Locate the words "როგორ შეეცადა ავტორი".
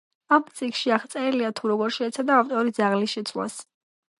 1.73-2.75